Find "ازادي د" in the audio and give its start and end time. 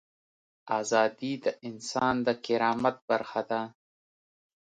0.79-1.45